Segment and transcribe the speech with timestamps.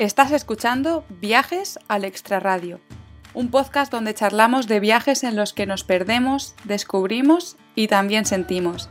[0.00, 2.80] Estás escuchando Viajes al Extraradio,
[3.34, 8.88] un podcast donde charlamos de viajes en los que nos perdemos, descubrimos y también sentimos.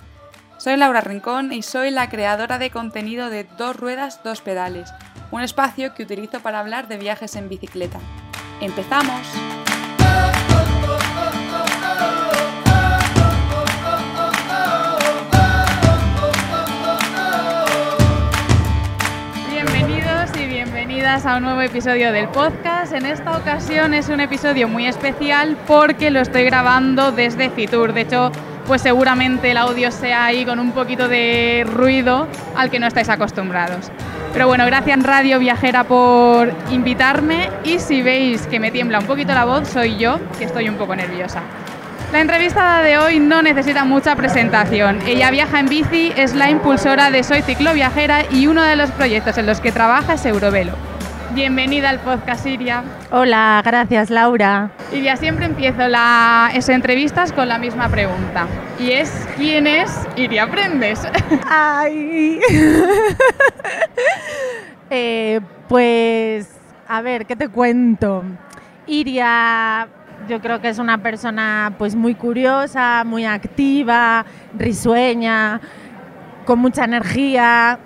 [0.60, 4.94] Soy Laura Rincón y soy la creadora de contenido de Dos Ruedas, Dos Pedales,
[5.32, 8.00] un espacio que utilizo para hablar de viajes en bicicleta.
[8.62, 9.26] ¡Empezamos!
[21.10, 22.94] Bienvenidas a un nuevo episodio del podcast.
[22.94, 27.94] En esta ocasión es un episodio muy especial porque lo estoy grabando desde Fitur.
[27.94, 28.32] De hecho,
[28.68, 33.10] pues seguramente el audio sea ahí con un poquito de ruido al que no estáis
[33.10, 33.92] acostumbrados.
[34.34, 39.34] Pero bueno, gracias Radio Viajera por invitarme y si veis que me tiembla un poquito
[39.34, 41.42] la voz, soy yo, que estoy un poco nerviosa.
[42.12, 45.00] La entrevistada de hoy no necesita mucha presentación.
[45.08, 49.40] Ella viaja en bici, es la impulsora de Soy Cicloviajera y uno de los proyectos
[49.40, 50.89] en los que trabaja es Eurovelo.
[51.34, 52.84] Bienvenida al podcast Iria.
[53.12, 54.72] Hola, gracias Laura.
[54.92, 58.48] Y ya siempre empiezo las entrevistas con la misma pregunta.
[58.80, 61.00] Y es, ¿quién es Iria Aprendes?
[61.50, 62.40] Ay.
[64.92, 66.50] Eh, pues,
[66.88, 68.24] a ver, ¿qué te cuento?
[68.88, 69.88] Iria,
[70.28, 74.26] yo creo que es una persona pues muy curiosa, muy activa,
[74.58, 75.62] risueña,
[76.44, 77.78] con mucha energía.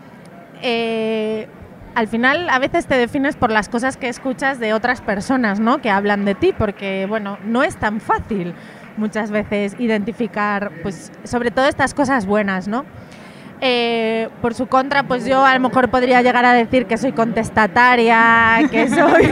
[0.62, 1.50] Eh,
[1.96, 5.80] al final a veces te defines por las cosas que escuchas de otras personas, ¿no?
[5.80, 8.54] Que hablan de ti, porque bueno, no es tan fácil
[8.98, 12.86] muchas veces identificar, pues, sobre todo estas cosas buenas, ¿no?
[13.62, 17.14] Eh, por su contra, pues yo a lo mejor podría llegar a decir que soy
[17.14, 19.30] contestataria, que soy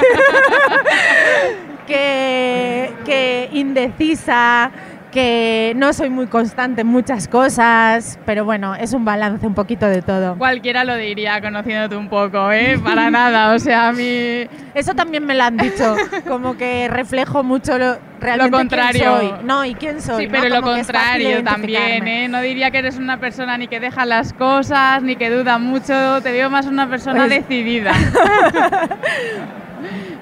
[1.88, 4.72] que, que indecisa,
[5.12, 9.86] que no soy muy constante en muchas cosas, pero bueno, es un balance un poquito
[9.86, 10.36] de todo.
[10.38, 12.80] Cualquiera lo diría conociéndote un poco, ¿eh?
[12.84, 14.48] Para nada, o sea, a mí...
[14.73, 15.95] Eso también me lo han dicho,
[16.28, 19.18] como que reflejo mucho lo, realmente lo contrario.
[19.20, 19.46] quién soy.
[19.46, 20.24] No, ¿y quién soy?
[20.25, 20.56] Sí, pero ¿no?
[20.56, 22.08] lo contrario también.
[22.08, 22.28] ¿eh?
[22.30, 26.22] No diría que eres una persona ni que deja las cosas, ni que duda mucho,
[26.24, 27.91] te veo más una persona Pues- decidida.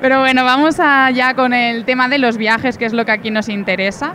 [0.02, 3.32] Pero bueno, vamos allá con el tema de los viajes, que es lo que aquí
[3.32, 4.14] nos interesa.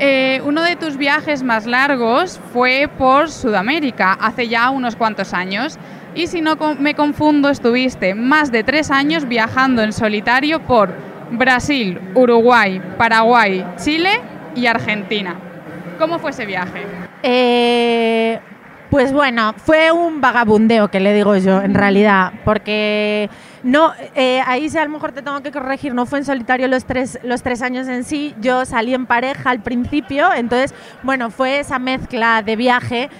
[0.00, 5.76] Eh, uno de tus viajes más largos fue por Sudamérica, hace ya unos cuantos años.
[6.14, 10.94] Y si no me confundo, estuviste más de tres años viajando en solitario por
[11.32, 14.20] Brasil, Uruguay, Paraguay, Chile
[14.54, 15.34] y Argentina.
[15.98, 16.86] ¿Cómo fue ese viaje?
[17.24, 18.38] Eh,
[18.90, 23.28] pues bueno, fue un vagabundeo que le digo yo, en realidad, porque
[23.62, 26.68] no, eh, ahí sí a lo mejor te tengo que corregir, no fue en solitario
[26.68, 31.30] los tres, los tres años en sí, yo salí en pareja al principio, entonces, bueno,
[31.30, 33.10] fue esa mezcla de viaje.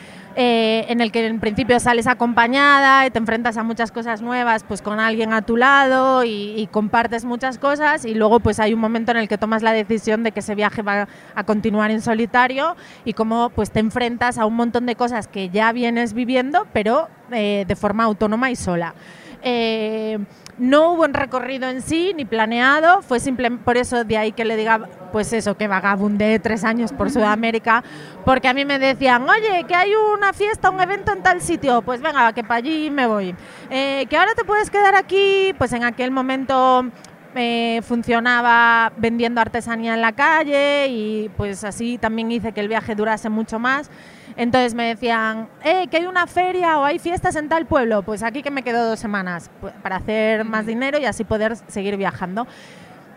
[0.40, 4.62] eh, en el que en principio sales acompañada y te enfrentas a muchas cosas nuevas
[4.62, 8.72] pues con alguien a tu lado y, y compartes muchas cosas y luego pues hay
[8.72, 11.90] un momento en el que tomas la decisión de que ese viaje va a continuar
[11.90, 16.12] en solitario y cómo pues te enfrentas a un montón de cosas que ya vienes
[16.12, 18.94] viviendo pero eh, de forma autónoma y sola.
[19.42, 20.18] Eh,
[20.58, 24.44] no hubo un recorrido en sí ni planeado, fue simple por eso de ahí que
[24.44, 27.84] le diga, pues eso, que vagabundé tres años por Sudamérica,
[28.24, 31.82] porque a mí me decían, oye, que hay una fiesta, un evento en tal sitio,
[31.82, 33.36] pues venga, que para allí me voy.
[33.70, 36.90] Eh, que ahora te puedes quedar aquí, pues en aquel momento
[37.34, 42.94] eh, funcionaba vendiendo artesanía en la calle y pues así también hice que el viaje
[42.94, 43.90] durase mucho más.
[44.36, 48.22] Entonces me decían, eh, que hay una feria o hay fiestas en tal pueblo, pues
[48.22, 51.96] aquí que me quedo dos semanas pues, para hacer más dinero y así poder seguir
[51.96, 52.46] viajando.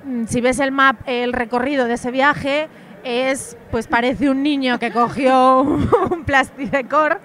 [0.03, 2.69] Mm, Si ves el map, el recorrido de ese viaje
[3.03, 7.19] es, pues parece un niño que cogió un plasticecor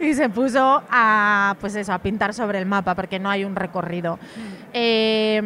[0.00, 3.56] y se puso a, pues eso, a pintar sobre el mapa porque no hay un
[3.56, 4.18] recorrido.
[4.72, 5.42] Eh,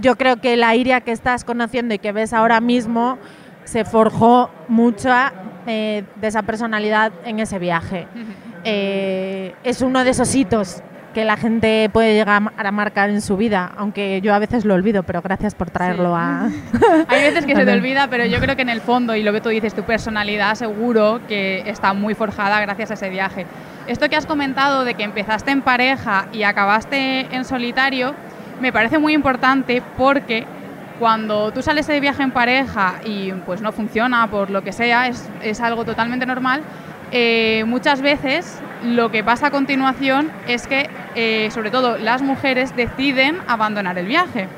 [0.00, 3.18] yo creo que la Iria que estás conociendo y que ves ahora mismo
[3.64, 5.32] se forjó mucha
[5.66, 8.06] eh, de esa personalidad en ese viaje.
[8.64, 10.82] Eh, es uno de esos hitos
[11.12, 14.74] que la gente puede llegar a marcar en su vida, aunque yo a veces lo
[14.74, 16.48] olvido, pero gracias por traerlo a...
[17.08, 19.32] Hay veces que se te olvida, pero yo creo que en el fondo, y lo
[19.32, 23.46] que tú dices, tu personalidad seguro que está muy forjada gracias a ese viaje.
[23.86, 28.14] Esto que has comentado de que empezaste en pareja y acabaste en solitario,
[28.60, 30.46] me parece muy importante porque
[30.98, 35.06] cuando tú sales de viaje en pareja y pues no funciona por lo que sea,
[35.06, 36.62] es, es algo totalmente normal,
[37.10, 42.76] eh, muchas veces lo que pasa a continuación es que, eh, sobre todo las mujeres,
[42.76, 44.48] deciden abandonar el viaje.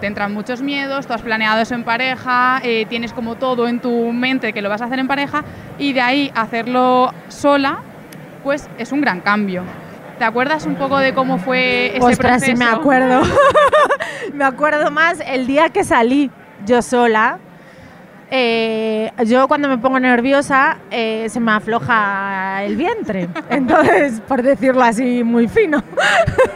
[0.00, 3.80] Te entran muchos miedos, tú has planeado eso en pareja, eh, tienes como todo en
[3.80, 5.44] tu mente que lo vas a hacer en pareja
[5.78, 7.80] y de ahí hacerlo sola,
[8.42, 9.62] pues es un gran cambio.
[10.20, 12.58] ¿Te acuerdas un poco de cómo fue ese Ostras, sí proceso?
[12.58, 13.22] me acuerdo.
[14.34, 16.30] me acuerdo más el día que salí
[16.66, 17.38] yo sola.
[18.30, 24.82] Eh, yo cuando me pongo nerviosa eh, se me afloja el vientre, entonces, por decirlo
[24.82, 25.82] así muy fino.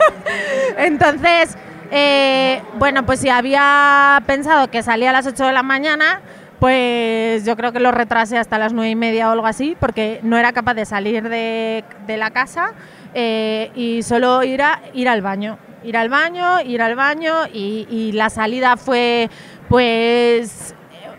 [0.77, 1.57] entonces,
[1.91, 6.21] eh, bueno, pues si había pensado que salía a las 8 de la mañana,
[6.61, 10.21] pues yo creo que lo retrasé hasta las 9 y media o algo así, porque
[10.23, 12.75] no era capaz de salir de, de la casa
[13.15, 15.59] eh, y solo ir, a, ir al baño.
[15.83, 19.29] Ir al baño, ir al baño y, la salida fue
[19.69, 20.75] pues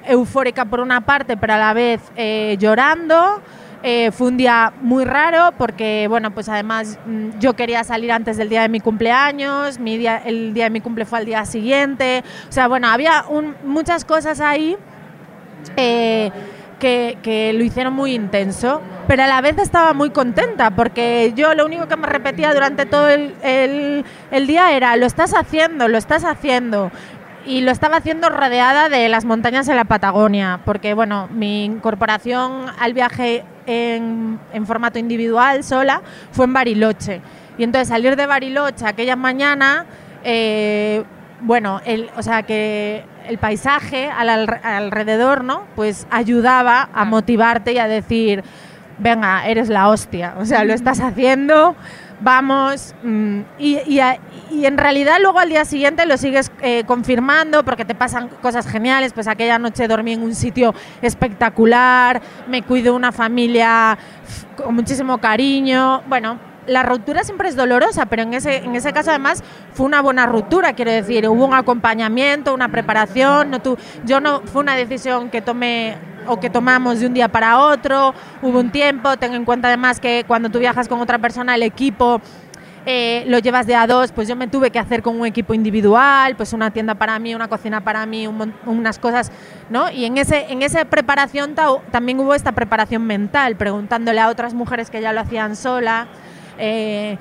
[0.05, 3.41] eufórica por una parte, pero a la vez eh, llorando.
[3.87, 8.35] Eh, fue un día muy raro porque, bueno, pues además mm, yo quería salir antes
[8.35, 11.45] del día de mi cumpleaños, mi día, el día de mi cumple fue al día
[11.45, 12.23] siguiente.
[12.49, 13.25] O sea, bueno, había
[13.63, 14.75] muchas cosas ahí
[15.77, 16.31] eh,
[16.85, 21.55] que, que lo hicieron muy intenso, pero a la vez estaba muy contenta porque yo
[21.55, 25.87] lo único que me repetía durante todo el, el- el día era, lo estás haciendo,
[25.87, 26.91] lo estás haciendo.
[27.47, 32.67] Y lo estaba haciendo rodeada de las montañas de la Patagonia, porque bueno, mi incorporación
[32.79, 36.01] al viaje en, en formato individual, sola,
[36.31, 37.21] fue en Bariloche.
[37.57, 39.85] Y entonces salir de Bariloche aquella mañana,
[40.23, 41.03] eh,
[41.41, 45.63] bueno, el, o sea que el paisaje al, alre- alrededor, ¿no?
[45.75, 48.43] Pues ayudaba a motivarte y a decir,
[48.99, 51.75] venga, eres la hostia, o sea, lo estás haciendo,
[52.21, 52.95] vamos.
[53.03, 54.17] mm, y, y a-
[54.51, 58.65] y en realidad luego al día siguiente lo sigues eh, confirmando porque te pasan cosas
[58.67, 63.97] geniales, pues aquella noche dormí en un sitio espectacular, me cuido una familia
[64.55, 66.54] con muchísimo cariño, bueno.
[66.67, 70.25] La ruptura siempre es dolorosa, pero en ese, en ese caso además fue una buena
[70.25, 75.29] ruptura, quiero decir, hubo un acompañamiento, una preparación, no tu- yo no fue una decisión
[75.29, 75.95] que tomé
[76.27, 79.99] o que tomamos de un día para otro, hubo un tiempo, ten en cuenta además
[79.99, 82.19] que cuando tú viajas con otra persona el equipo
[82.87, 85.53] eh, lo llevas de a dos, pues yo me tuve que hacer con un equipo
[85.55, 89.31] individual, pues una tienda para mí, una cocina para mí, un unas cosas,
[89.71, 89.89] ¿no?
[89.89, 94.53] Y en, ese, en esa preparación ta- también hubo esta preparación mental, preguntándole a otras
[94.53, 96.07] mujeres que ya lo hacían sola.
[96.57, 97.17] Eh,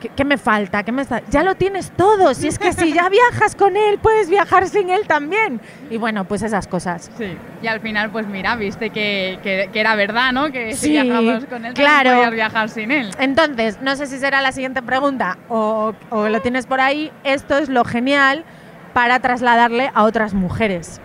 [0.00, 0.82] ¿Qué, qué me falta?
[0.82, 1.22] ¿Qué me está?
[1.30, 2.34] Ya lo tienes todo.
[2.34, 5.58] Si es que si ya viajas con él, puedes viajar sin él también.
[5.88, 7.10] Y bueno, pues esas cosas.
[7.16, 7.34] Sí.
[7.62, 10.52] Y al final, pues mira, viste que, que- que era verdad, ¿no?
[10.52, 12.10] Que si Sí, viajamos con él, claro.
[12.10, 13.10] podías viajar sin él.
[13.18, 17.10] Entonces, no sé si será la siguiente pregunta o, o lo tienes por ahí.
[17.24, 18.44] Esto es lo genial
[18.92, 21.00] para trasladarle a otras mujeres.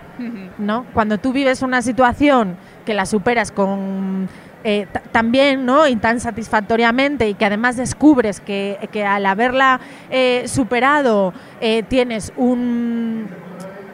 [0.59, 0.85] ¿no?
[0.93, 4.29] Cuando tú vives una situación que la superas con
[4.63, 5.87] eh, ta- también, ¿no?
[5.87, 9.79] Y tan satisfactoriamente y que además descubres que, que al haberla
[10.09, 13.27] eh, superado eh, tienes un...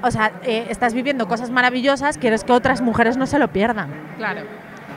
[0.04, 3.90] O sea, eh, estás viviendo cosas maravillosas, quieres que otras mujeres no se lo pierdan.
[4.18, 4.42] Claro.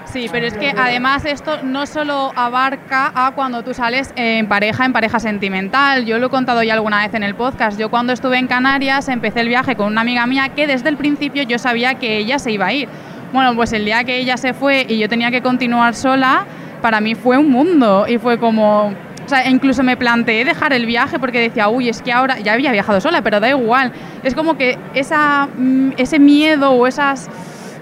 [0.05, 4.84] Sí, pero es que además esto no solo abarca a cuando tú sales en pareja,
[4.84, 6.05] en pareja sentimental.
[6.05, 7.78] Yo lo he contado ya alguna vez en el podcast.
[7.78, 10.96] Yo cuando estuve en Canarias empecé el viaje con una amiga mía que desde el
[10.96, 12.88] principio yo sabía que ella se iba a ir.
[13.32, 16.44] Bueno, pues el día que ella se fue y yo tenía que continuar sola,
[16.82, 18.93] para mí fue un mundo y fue como...
[19.25, 22.55] O sea, incluso me planteé dejar el viaje porque decía, uy, es que ahora ya
[22.55, 23.93] había viajado sola, pero da igual.
[24.25, 27.31] Es como que esa, mm, ese miedo o esas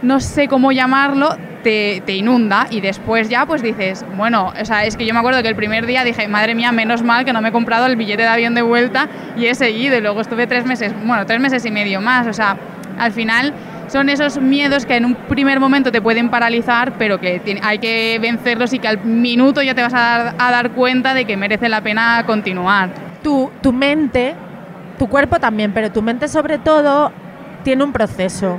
[0.03, 4.85] no sé cómo llamarlo, te, te inunda y después ya pues dices, bueno, o sea,
[4.85, 7.33] es que yo me acuerdo que el primer día dije, madre mía, menos mal que
[7.33, 10.21] no me he comprado el billete de avión de vuelta y he seguido y luego
[10.21, 12.57] estuve tres meses, bueno, tres meses y medio más, o sea,
[12.99, 13.53] al final
[13.89, 18.19] son esos miedos que en un primer momento te pueden paralizar, pero que hay que
[18.21, 21.37] vencerlos y que al minuto ya te vas a dar, a dar cuenta de que
[21.37, 22.91] merece la pena continuar.
[23.23, 24.35] tu, tu mente,
[24.99, 27.13] tu cuerpo también, pero tu mente sobre todo
[27.65, 28.59] tiene un proceso.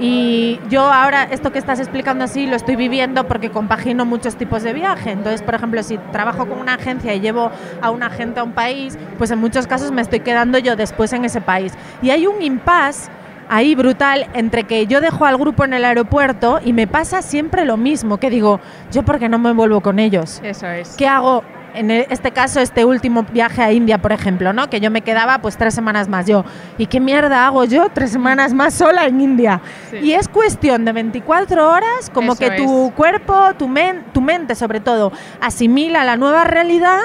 [0.00, 4.62] Y yo ahora esto que estás explicando así lo estoy viviendo porque compagino muchos tipos
[4.62, 5.10] de viaje.
[5.10, 7.50] Entonces, por ejemplo, si trabajo con una agencia y llevo
[7.82, 11.12] a un agente a un país, pues en muchos casos me estoy quedando yo después
[11.12, 11.72] en ese país.
[12.00, 13.10] Y hay un impasse
[13.48, 17.64] ahí brutal entre que yo dejo al grupo en el aeropuerto y me pasa siempre
[17.64, 18.60] lo mismo, que digo,
[18.92, 20.40] yo porque no me vuelvo con ellos.
[20.44, 20.96] Eso es.
[20.96, 21.42] ¿Qué hago?
[21.74, 24.68] En e- este caso, este último viaje a India, por ejemplo, ¿no?
[24.70, 26.44] Que yo me quedaba pues tres semanas más yo.
[26.78, 29.60] ¿Y qué mierda hago yo tres semanas más sola en India?
[29.90, 29.98] Sí.
[29.98, 32.92] Y es cuestión de 24 horas, como Eso que tu es.
[32.94, 35.12] cuerpo, tu, men- tu mente sobre todo,
[35.42, 37.00] asimila la nueva realidad,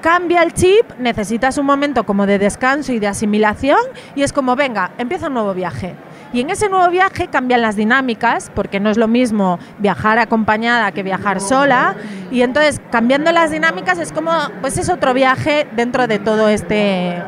[0.00, 3.78] cambia el chip, necesitas un momento como de descanso y de asimilación
[4.14, 5.94] y es como, venga, empieza un nuevo viaje.
[6.32, 10.92] Y en ese nuevo viaje cambian las dinámicas, porque no es lo mismo viajar acompañada
[10.92, 11.96] que viajar sola.
[12.30, 17.22] Y entonces, cambiando las dinámicas, es como, pues es otro viaje dentro de todo este...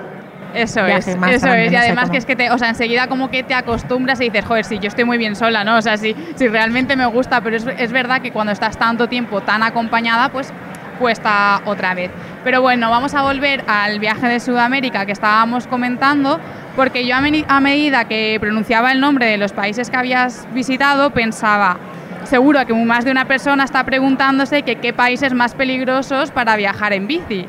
[0.52, 1.72] Eso es, más eso grande, es.
[1.72, 4.20] Y no sé además que es que te, o sea, enseguida como que te acostumbras
[4.20, 5.76] y dices, joder, sí, yo estoy muy bien sola, ¿no?
[5.76, 9.08] O sea, si, si realmente me gusta, pero es, es verdad que cuando estás tanto
[9.08, 10.52] tiempo tan acompañada, pues
[11.00, 12.10] cuesta otra vez.
[12.44, 16.38] Pero bueno, vamos a volver al viaje de Sudamérica que estábamos comentando,
[16.76, 21.78] porque yo a, medida que pronunciaba el nombre de los países que habías visitado, pensaba,
[22.24, 26.92] seguro que más de una persona está preguntándose que qué países más peligrosos para viajar
[26.92, 27.46] en bici.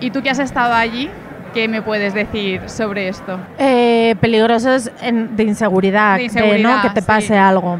[0.00, 1.10] ¿Y tú que has estado allí,
[1.52, 3.38] qué me puedes decir sobre esto?
[3.58, 6.82] Eh, peligrosos en- de inseguridad, De ¿no?
[6.82, 7.06] que te sí.
[7.06, 7.78] pase algo.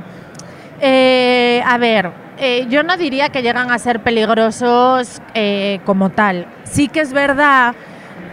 [0.80, 6.46] Eh, a ver, eh, yo no diría que llegan a ser peligrosos eh, como tal.
[6.64, 7.74] Sí que es verdad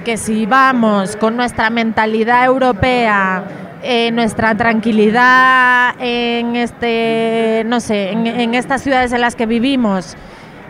[0.03, 3.43] que si vamos con nuestra mentalidad europea,
[3.81, 10.15] eh, nuestra tranquilidad en este, no sé, en, en estas ciudades en las que vivimos,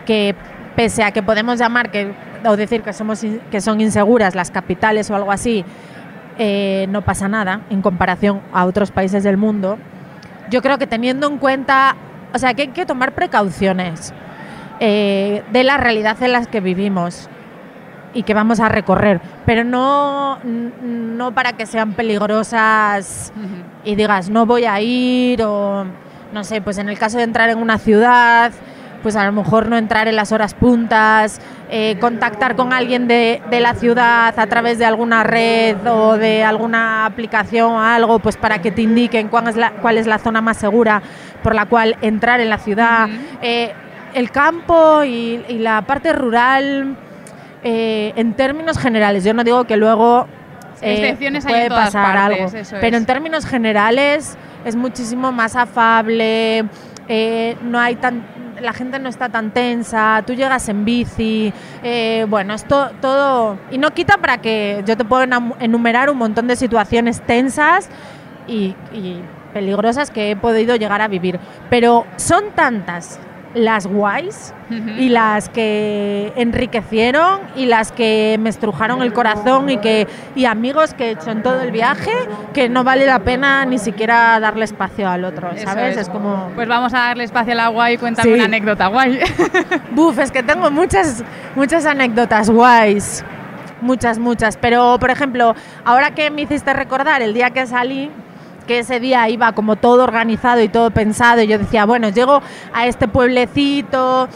[0.06, 0.34] que
[0.74, 2.12] pese a que podemos llamar que
[2.44, 5.64] o decir que somos que son inseguras las capitales o algo así,
[6.38, 9.78] eh, no pasa nada en comparación a otros países del mundo.
[10.50, 11.96] Yo creo que teniendo en cuenta,
[12.36, 14.12] o sea, que hay que tomar precauciones
[14.78, 17.30] eh, de la realidad en la que vivimos
[18.12, 23.32] y que vamos a recorrer, pero no, no para que sean peligrosas
[23.84, 25.84] y digas no voy a ir o
[26.32, 28.52] no sé, pues en el caso de entrar en una ciudad,
[29.06, 33.40] pues a lo mejor no entrar en las horas puntas, eh, contactar con alguien de,
[33.48, 38.36] de la ciudad a través de alguna red o de alguna aplicación o algo, pues
[38.36, 41.02] para que te indiquen cuál es la, cuál es la zona más segura
[41.44, 43.04] por la cual entrar en la ciudad.
[43.04, 43.16] Ujú.
[43.42, 43.72] Eh,
[44.14, 46.96] el campo y, y la parte rural,
[47.62, 50.26] eh, en términos generales, yo no digo que luego
[50.82, 53.02] eh, Excepciones hay puede en todas pasar partes, algo, pero es.
[53.02, 56.64] en términos generales es muchísimo más afable,
[57.08, 58.24] eh, no hay tan,
[58.60, 63.78] la gente no está tan tensa, tú llegas en bici, eh, bueno, esto todo y
[63.78, 65.24] no quita para que yo te puedo
[65.60, 67.88] enumerar un montón de situaciones tensas
[68.46, 69.20] y, y
[69.52, 71.38] peligrosas que he podido llegar a vivir,
[71.70, 73.18] pero son tantas
[73.56, 74.52] las guays
[74.98, 80.92] y las que enriquecieron y las que me estrujaron el corazón y que y amigos
[80.92, 82.10] que he hecho en todo el viaje
[82.52, 85.92] que no vale la pena ni siquiera darle espacio al otro, ¿sabes?
[85.96, 86.02] es.
[86.02, 88.34] Es, como Pues vamos a darle espacio a la guay, cuéntame Sí.
[88.34, 89.20] una anécdota guay.
[89.92, 93.24] buf, es que tengo muchas muchas anécdotas guays.
[93.80, 98.10] Muchas, muchas, pero por ejemplo, ahora que me hiciste recordar el día que salí,
[98.66, 102.42] que ese día iba como todo organizado y todo pensado y yo decía, bueno, llego
[102.72, 104.28] a este pueblecito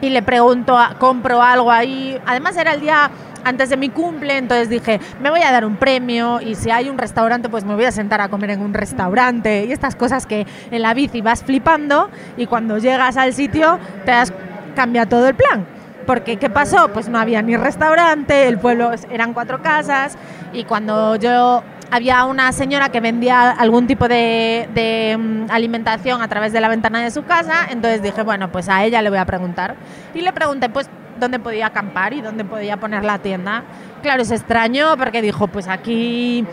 [0.00, 2.20] y le pregunto, compro algo ahí.
[2.26, 3.10] Además era el día
[3.44, 6.88] antes de mi cumple, entonces dije, me voy a dar un premio y si hay
[6.88, 10.26] un restaurante, pues me voy a sentar a comer en un restaurante y estas cosas
[10.26, 14.32] que en la bici vas flipando y cuando llegas al sitio te das
[14.74, 15.66] cambia todo el plan.
[16.06, 16.88] Porque ¿qué pasó?
[16.88, 20.16] Pues no había ni restaurante, el pueblo eran cuatro casas
[20.52, 26.28] y cuando yo había una señora que vendía algún tipo de, de, mm, alimentación a
[26.28, 29.18] través de la ventana de su casa, entonces dije, bueno, pues a ella le voy
[29.18, 29.76] a preguntar.
[30.14, 33.64] Y le pregunté, pues, dónde podía acampar y dónde podía poner la tienda.
[34.02, 36.46] Claro, se extrañó porque dijo, pues aquí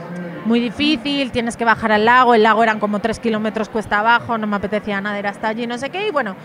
[0.46, 4.38] muy difícil, tienes que bajar al lago, el lago eran como tres kilómetros cuesta abajo,
[4.38, 6.36] no me apetecía nada ir hasta allí, no sé qué, y bueno,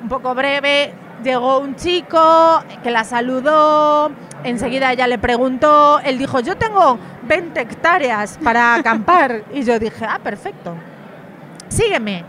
[0.00, 4.10] un poco breve, llegó un chico que la saludó,
[4.44, 10.04] enseguida ella le preguntó, él dijo, yo tengo 20 hectáreas para acampar, y yo dije,
[10.04, 10.74] ah, perfecto,
[11.68, 12.24] sígueme.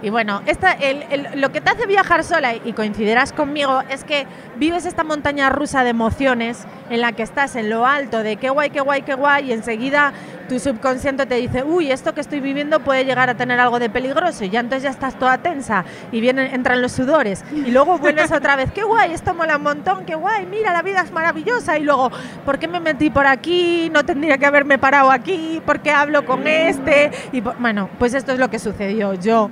[0.00, 1.04] Y bueno, esta, el-
[1.40, 4.26] lo que te hace viajar sola, y coincidirás conmigo, es que
[4.56, 8.48] vives esta montaña rusa de emociones en la que estás en lo alto de qué
[8.50, 10.12] guay, qué guay, qué guay, y enseguida
[10.48, 13.90] tu subconsciente te dice, uy, esto que estoy viviendo puede llegar a tener algo de
[13.90, 17.98] peligroso, y ya entonces ya estás toda tensa, y vienen, entran los sudores, y luego
[17.98, 21.10] vuelves otra vez, qué guay, esto mola un montón, qué guay, mira, la vida es
[21.10, 22.10] maravillosa, y luego,
[22.46, 23.90] ¿por qué me metí por aquí?
[23.92, 27.10] No tendría que haberme parado aquí, ¿por qué hablo con este?
[27.32, 29.14] Y bueno, pues esto es lo que sucedió.
[29.14, 29.50] Yo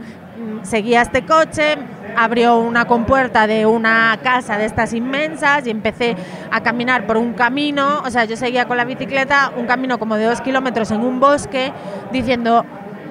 [0.63, 1.77] seguía este coche,
[2.17, 6.17] abrió una compuerta de una casa de estas inmensas y empecé
[6.51, 10.17] a caminar por un camino, o sea, yo seguía con la bicicleta, un camino como
[10.17, 11.73] de dos kilómetros en un bosque,
[12.13, 12.65] diciendo,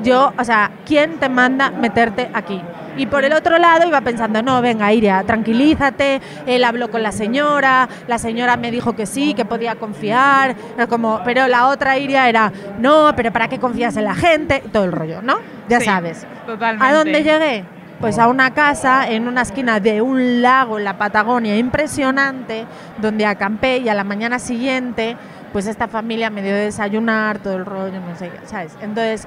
[0.05, 2.61] yo, o sea, ¿quién te manda meterte aquí?
[2.97, 7.11] Y por el otro lado iba pensando, no, venga, Iria, tranquilízate, él habló con la
[7.11, 11.97] señora, la señora me dijo que sí, que podía confiar, era como, pero la otra
[11.97, 14.63] Iria era, no, pero ¿para qué confías en la gente?
[14.71, 15.35] Todo el rollo, ¿no?
[15.67, 16.25] Ya Sí, sabes.
[16.45, 16.85] Totalmente.
[16.85, 17.65] ¿A dónde llegué?
[17.99, 22.65] Pues a una casa en una esquina de un lago en la Patagonia impresionante,
[22.97, 25.17] donde acampé y a la mañana siguiente,
[25.51, 28.73] pues esta familia me dio de desayunar, todo el rollo, no sé ¿sabes?
[28.81, 29.25] Entonces,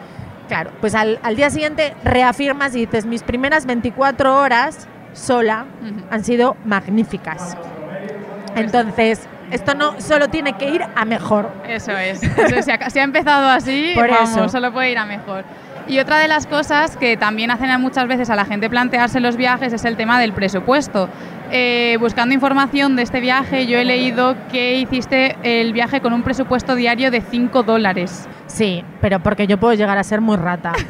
[0.49, 5.67] claro, pues al, al día siguiente reafirmas y dices, mis primeras 24 horas sola
[6.11, 7.57] han sido magníficas.
[8.57, 11.51] Entonces, esto no solo tiene que ir a mejor.
[11.67, 12.23] Eso es.
[12.23, 12.65] Eso es.
[12.65, 14.49] Si, ha, si ha empezado así, Por vamos, eso.
[14.49, 15.45] solo puede ir a mejor.
[15.87, 19.37] Y otra de las cosas que también hacen muchas veces a la gente plantearse los
[19.39, 21.09] viajes es el tema del presupuesto.
[21.51, 26.23] eh, buscando información de este viaje, yo he leído que hiciste el viaje con un
[26.23, 28.29] presupuesto diario de 5 dólares.
[28.49, 30.73] Sí, pero porque yo puedo llegar a ser muy rata.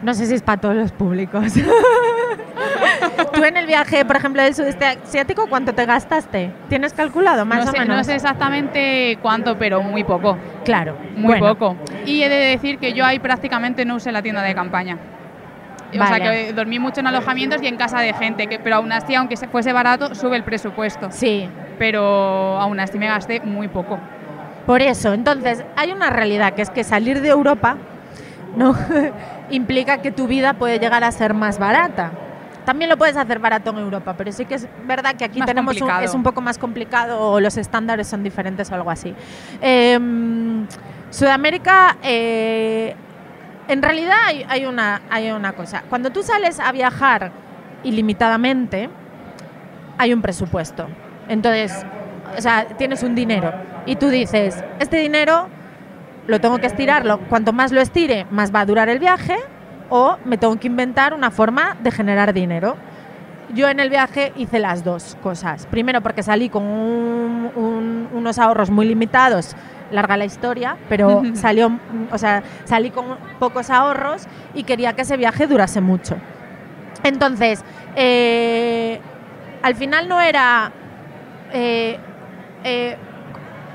[0.00, 1.52] No sé si es para todos los públicos.
[3.32, 6.52] Tú en el viaje, por ejemplo, del sudeste asiático, ¿cuánto te gastaste?
[6.68, 7.96] ¿Tienes calculado más no o sé, menos?
[7.96, 10.36] No sé exactamente cuánto, pero muy poco.
[10.64, 11.76] Claro, Muy bueno, poco.
[12.06, 14.98] Y he de decir que yo ahí prácticamente no usé la tienda de campaña.
[15.98, 18.92] O sea que dormí mucho en alojamientos y en casa de gente, que, pero aún
[18.92, 21.08] así, aunque se- fuese barato, sube el presupuesto.
[21.10, 22.02] Sí, Pero
[22.60, 23.98] aún así me gasté muy poco.
[24.68, 27.78] Por eso, entonces, hay una realidad que es que salir de Europa
[28.54, 28.76] no
[29.50, 32.10] implica que tu vida puede llegar a ser más barata.
[32.66, 35.46] También lo puedes hacer barato en Europa, pero sí que es verdad que aquí Más
[35.46, 39.14] tenemos un, es un poco más complicado o los estándares son diferentes o algo así.
[39.62, 40.66] Em,
[41.08, 42.94] Sudamérica, eh,
[43.68, 45.82] en realidad hay, hay una, hay una cosa.
[45.88, 47.32] Cuando tú sales a viajar
[47.84, 48.90] ilimitadamente,
[49.96, 50.88] hay un presupuesto.
[51.26, 51.86] Entonces,
[52.36, 53.52] o sea, tienes un dinero
[53.86, 55.48] y tú dices, este dinero
[56.26, 57.18] lo tengo que estirarlo.
[57.28, 59.36] Cuanto más lo estire, más va a durar el viaje
[59.90, 62.76] o me tengo que inventar una forma de generar dinero.
[63.54, 65.66] Yo en el viaje hice las dos cosas.
[65.66, 69.56] Primero porque salí con un- un- unos ahorros muy limitados,
[69.90, 71.78] larga la historia, pero salió,
[72.12, 73.06] o sea, salí con
[73.38, 76.16] pocos ahorros y quería que ese viaje durase mucho.
[77.04, 77.64] Entonces,
[77.96, 79.00] eh,
[79.62, 80.72] al final no era
[81.54, 81.98] eh,
[82.64, 82.96] eh,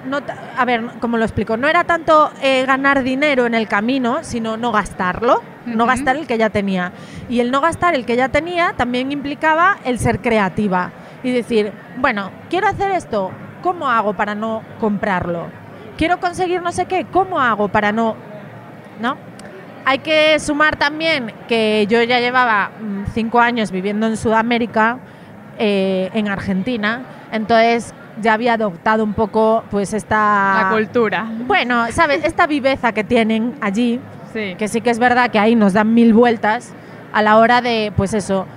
[0.06, 0.20] no
[0.58, 1.58] a ver, ¿cómo lo explico?
[1.58, 6.28] No era tanto eh, ganar dinero en el camino, sino no gastarlo, no gastar el
[6.28, 6.92] que ya tenía.
[7.30, 10.92] Y el no gastar el que ya tenía también implicaba el ser creativa
[11.24, 15.48] y decir, bueno, quiero hacer esto, ¿cómo hago para no comprarlo?
[15.98, 18.16] Quiero conseguir no sé qué, ¿cómo hago para no...
[19.00, 19.18] ¿No?
[19.86, 25.00] Hay que sumar también que yo ya llevaba mm, cinco años viviendo en Sudamérica,
[25.58, 30.64] eh, en Argentina, entonces ya había adoptado un poco pues esta...
[30.64, 31.26] La cultura.
[31.48, 32.24] Bueno, ¿sabes?
[32.24, 34.00] Esta viveza que tienen allí,
[34.34, 34.56] Sí.
[34.58, 36.74] que sí que es verdad que ahí nos dan mil vueltas
[37.12, 38.48] a la hora de, pues eso,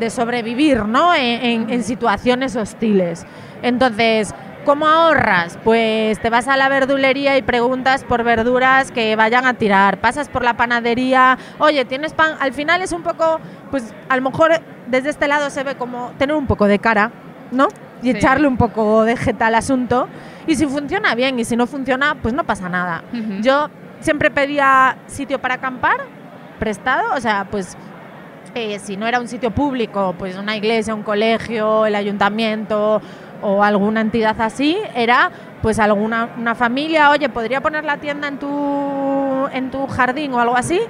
[0.00, 1.14] de sobrevivir, ¿no?
[1.14, 3.24] En, en- en situaciones hostiles.
[3.62, 5.58] Entonces, ¿cómo ahorras?
[5.62, 9.98] Pues te vas a la verdulería y preguntas por verduras que vayan a tirar.
[10.00, 12.34] Pasas por la panadería, oye, ¿tienes pan?
[12.40, 13.38] Al final es un poco,
[13.70, 14.52] pues a lo mejor
[14.88, 17.12] desde este lado se ve como tener un poco de cara,
[17.52, 17.68] ¿no?
[18.02, 18.16] Y Sí.
[18.18, 20.08] echarle un poco de jeta al asunto.
[20.46, 23.02] Y si funciona bien y si no funciona, pues no pasa nada.
[23.42, 23.68] Yo
[24.00, 25.96] siempre pedía sitio para acampar
[26.58, 27.76] prestado, o sea, pues
[28.54, 33.02] eh, si no era un sitio público, pues una iglesia, un colegio, el ayuntamiento
[33.42, 35.30] o alguna entidad así, era
[35.62, 40.40] pues alguna una familia, oye, podría poner la tienda en tu, en tu jardín o
[40.40, 40.80] algo así.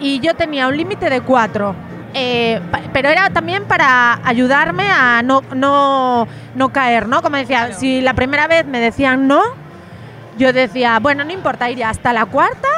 [0.00, 1.74] Y yo tenía un límite de cuatro.
[2.18, 2.60] Eh,
[2.94, 7.20] pero era también para ayudarme a no, no, no caer, ¿no?
[7.20, 7.78] Como decía, Claro.
[7.78, 9.42] si la primera vez me decían no,
[10.38, 12.68] yo decía, bueno, no importa, iría hasta la cuarta.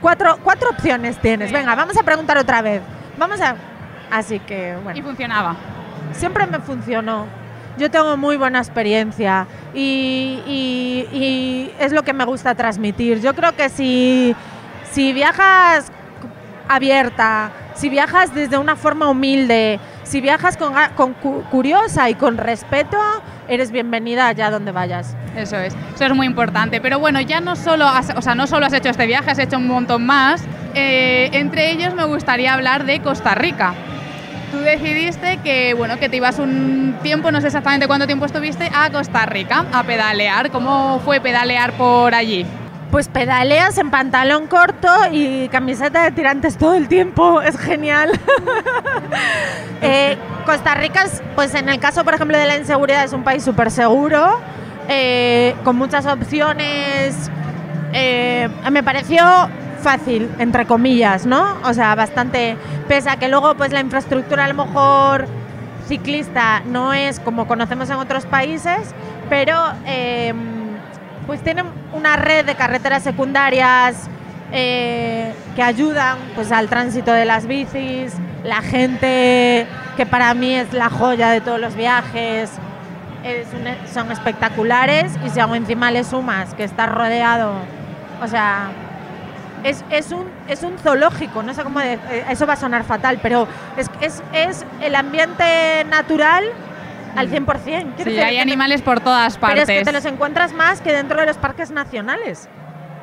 [0.00, 1.48] Cuatro, cuatro opciones tienes.
[1.48, 1.54] Sí.
[1.54, 2.82] Venga, vamos a preguntar otra vez.
[3.18, 3.56] Vamos a...
[4.10, 5.56] Así que, Y bueno, funcionaba.
[6.12, 7.26] siempre me funcionó.
[7.78, 13.20] Yo tengo muy buena experiencia y, y- y es lo que me gusta transmitir.
[13.20, 14.36] Yo creo que si,
[14.92, 15.90] si viajas
[16.68, 21.14] abierta, si viajas desde una forma humilde, si viajas con,
[21.50, 22.98] curiosa y con respeto,
[23.48, 25.16] eres bienvenida allá donde vayas.
[25.36, 26.80] Eso es, eso es muy importante.
[26.80, 29.38] Pero bueno, ya no solo has, o sea, no solo has hecho este viaje, has
[29.38, 30.42] hecho un montón más.
[30.74, 33.74] Eh, entre ellos me gustaría hablar de Costa Rica.
[34.52, 38.70] Tú decidiste que bueno que te ibas un tiempo, no sé exactamente cuánto tiempo estuviste,
[38.72, 40.50] a Costa Rica a pedalear.
[40.50, 42.46] ¿Cómo fue pedalear por allí?
[42.94, 48.12] Pues pedaleas en pantalón corto y camiseta de tirantes todo el tiempo, es genial.
[49.82, 53.24] Eh, Costa Rica, es, pues en el caso, por ejemplo, de la inseguridad, es un
[53.24, 54.38] país súper seguro,
[54.88, 57.28] eh, con muchas opciones.
[57.92, 59.24] Eh, me pareció
[59.82, 61.56] fácil, entre comillas, ¿no?
[61.64, 65.26] O sea, bastante, pese a que luego pues la infraestructura a lo mejor
[65.88, 68.94] ciclista no es como conocemos en otros países,
[69.28, 70.32] pero eh,
[71.26, 74.08] pues tienen una red de carreteras secundarias
[74.52, 80.72] eh, que ayudan pues al tránsito de las bicis, la gente que para mí es
[80.72, 82.50] la joya de todos los viajes,
[83.24, 87.54] es un- son espectaculares y si aún encima le sumas que estás rodeado,
[88.22, 88.68] o sea,
[89.64, 93.18] es, es un, es un zoológico, no sé cómo, eh, eso va a sonar fatal,
[93.22, 96.44] pero es, es, es el ambiente natural
[97.16, 97.94] al 100%.
[97.96, 99.78] Quiero Sí, hay animales por todas pero es partes.
[99.78, 102.48] que te los encuentras más que dentro de los parques nacionales.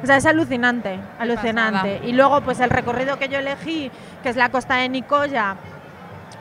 [0.04, 1.94] O sea, es alucinante, alucinante.
[1.94, 2.06] pasada.
[2.08, 3.92] Y luego, pues el recorrido que yo elegí,
[4.24, 5.56] que es la costa de Nicoya,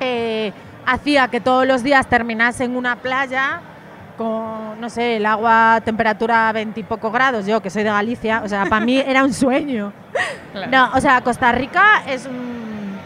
[0.00, 0.52] eh,
[0.86, 3.60] hacía que todos los días terminase en una playa
[4.16, 7.90] con, no sé, el agua a temperatura 20 y poco grados, yo que soy de
[7.90, 9.92] Galicia, o sea, para mí era un sueño.
[10.52, 10.70] Claro.
[10.70, 12.98] No, o sea, Costa Rica es un,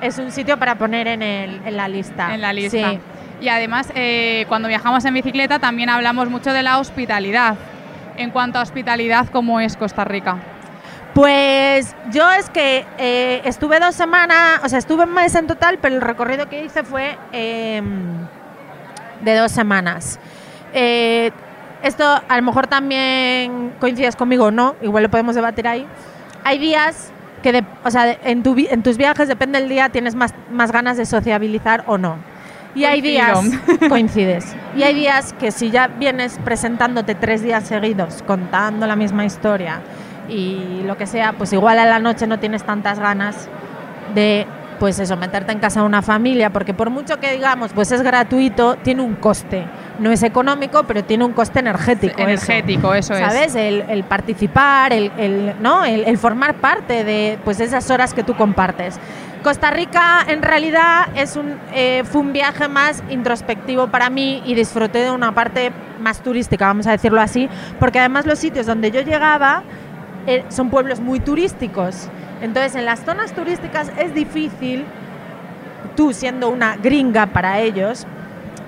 [0.00, 2.34] es un sitio para poner en, el, en la lista.
[2.34, 2.90] En la lista.
[2.90, 3.00] Sí.
[3.40, 7.56] Y además, eh, cuando viajamos en bicicleta también hablamos mucho de la hospitalidad.
[8.16, 10.36] En cuanto a hospitalidad, ¿cómo es Costa Rica?
[11.14, 15.78] Pues yo es que eh, estuve dos semanas, o sea, estuve un mes en total,
[15.80, 17.82] pero el recorrido que hice fue eh,
[19.22, 20.20] de dos semanas.
[20.72, 21.32] Eh,
[21.82, 25.86] esto a lo mejor también coincides conmigo no, igual lo podemos debatir ahí.
[26.44, 27.10] Hay días
[27.42, 30.70] que, de- o sea, en, tu en tus viajes, depende del día, tienes más, más
[30.72, 32.16] ganas de sociabilizar o no.
[32.74, 33.40] Y hay días,
[33.88, 39.24] coincides, y hay días que si ya vienes presentándote tres días seguidos, contando la misma
[39.24, 39.80] historia
[40.28, 43.48] y lo que sea, pues igual a la noche no tienes tantas ganas
[44.14, 44.46] de,
[44.80, 48.02] pues eso, meterte en casa de una familia, porque por mucho que digamos, pues es
[48.02, 49.64] gratuito, tiene un coste.
[50.00, 52.20] No es económico, pero tiene un coste energético.
[52.20, 53.20] Energético, eso, es.
[53.20, 53.54] ¿Sabes?
[53.54, 55.84] El, el participar, el, el- ¿no?
[55.84, 58.98] El, el formar parte de pues, esas horas que tú compartes.
[59.42, 64.54] Costa Rica en realidad es un, eh, fue un viaje más introspectivo para mí y
[64.54, 68.90] disfruté de una parte más turística, vamos a decirlo así, porque además los sitios donde
[68.90, 69.62] yo llegaba
[70.26, 72.08] eh, son pueblos muy turísticos.
[72.42, 74.84] Entonces en las zonas turísticas es difícil,
[75.96, 78.06] tú siendo una gringa para ellos,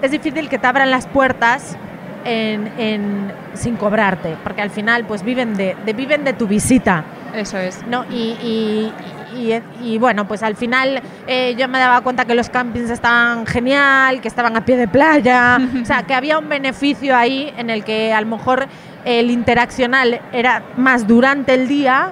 [0.02, 1.76] es difícil que te abran las puertas
[2.24, 7.04] en- en- sin cobrarte, porque al final pues viven de, de- viven de tu visita.
[7.34, 7.84] Eso es.
[7.88, 8.04] ¿no?
[8.10, 8.92] Y, y-
[9.34, 13.46] y- y, bueno, pues al final eh, yo me daba cuenta que los campings estaban
[13.46, 17.70] genial, que estaban a pie de playa, o sea, que había un beneficio ahí en
[17.70, 18.66] el que a lo mejor
[19.04, 22.10] el interaccional era más durante el día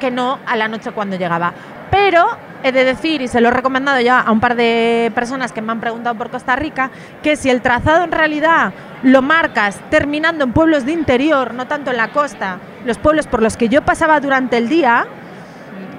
[0.00, 1.52] que no a la noche cuando llegaba.
[1.90, 2.26] Pero
[2.62, 5.62] he de decir, y se lo he recomendado ya a un par de personas que
[5.62, 6.90] me han preguntado por Costa Rica,
[7.22, 11.90] que si el trazado en realidad lo marcas terminando en pueblos de interior, no tanto
[11.90, 15.06] en la costa, los pueblos por los que yo pasaba durante el día,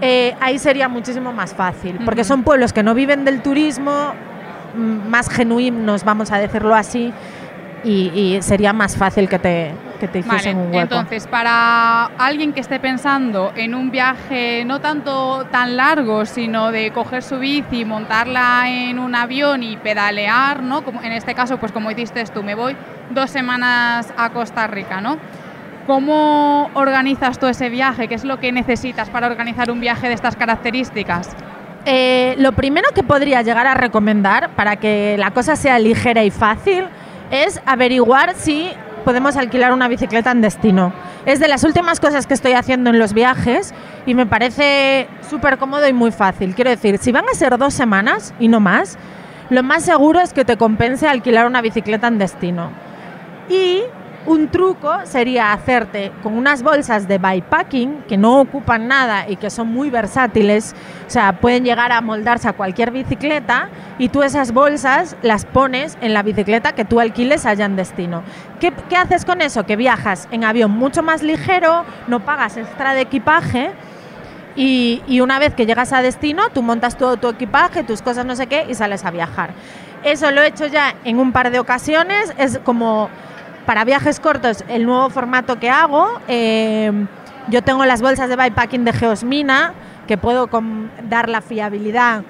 [0.01, 4.13] eh, ahí sería muchísimo más fácil, porque son pueblos que no viven del turismo,
[4.75, 7.13] mm, más genuinos, vamos a decirlo así,
[7.83, 10.81] y, y sería más fácil que te, que te Vale, hiciesen un hueco.
[10.81, 16.91] entonces para alguien que esté pensando en un viaje no tanto tan largo, sino de
[16.91, 20.83] coger su bici, montarla en un avión y pedalear, ¿no?
[20.83, 22.75] Como en este caso, pues como hiciste tú, me voy
[23.11, 25.17] dos semanas a Costa Rica, ¿no?
[25.85, 28.07] ¿Cómo organizas tú ese viaje?
[28.07, 31.29] ¿Qué es lo que necesitas para organizar un viaje de estas características?
[31.85, 36.31] Eh, lo primero que podría llegar a recomendar para que la cosa sea ligera y
[36.31, 36.85] fácil
[37.31, 38.69] es averiguar si
[39.01, 40.93] podemos alquilar una bicicleta en destino.
[41.25, 43.73] Es de las últimas cosas que estoy haciendo en los viajes
[44.05, 46.55] y me parece súper cómodo y muy fácil.
[46.55, 48.97] Quiero decir, si van a ser dos semanas y no más,
[49.49, 52.71] lo más seguro es que te compense alquilar una bicicleta en destino.
[53.49, 53.81] Y
[54.25, 59.49] un truco sería hacerte con unas bolsas de bikepacking que no ocupan nada y que
[59.49, 60.75] son muy versátiles,
[61.07, 65.97] o sea, pueden llegar a moldarse a cualquier bicicleta y tú esas bolsas las pones
[66.01, 68.23] en la bicicleta que tú alquiles allá en destino.
[68.59, 69.65] ¿Qué, qué haces con eso?
[69.65, 73.71] Que viajas en avión mucho más ligero, no pagas extra de equipaje.
[74.53, 78.25] Y, y una vez que llegas a destino, tú montas todo tu equipaje, tus cosas,
[78.25, 79.51] no sé qué, y sales a viajar.
[80.03, 82.33] Eso lo he hecho ya en un par de ocasiones.
[82.37, 83.09] Es como
[83.71, 86.05] para viajes cortos el nuevo formato que hago.
[86.27, 86.91] Eh,
[87.47, 89.71] yo tengo las bolsas de bikepacking de Geosmina,
[90.09, 90.49] que puedo
[91.07, 92.23] dar la fiabilidad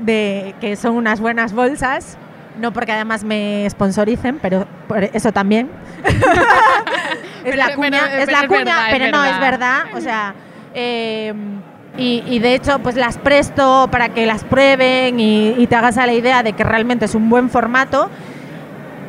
[0.00, 2.16] de que son unas buenas bolsas.
[2.58, 5.68] No porque además me sponsoricen, pero por eso también.
[7.44, 9.82] es la cuña, pero- es pero la es cuña, es pero no, es verdad.
[9.84, 9.98] verdad.
[9.98, 10.34] O sea,
[10.72, 11.34] eh,
[11.98, 15.98] y, y de hecho, pues las presto para que las prueben y, y te hagas
[15.98, 18.08] a la idea de que realmente es un buen formato.